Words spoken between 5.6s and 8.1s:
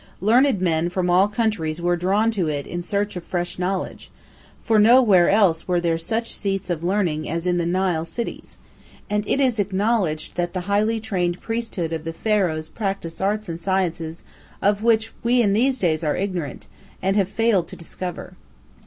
were there such seats of learning as in the Nile